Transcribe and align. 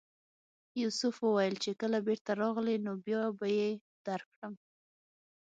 یوسف 0.81 1.15
وویل 1.21 1.55
چې 1.63 1.69
کله 1.81 1.97
بېرته 2.07 2.31
راغلې 2.41 2.75
نو 2.85 2.93
بیا 3.05 3.21
به 3.37 3.47
یې 3.57 3.69
درکړم. 4.05 4.53